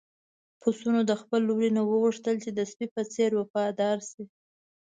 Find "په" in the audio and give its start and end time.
2.95-3.01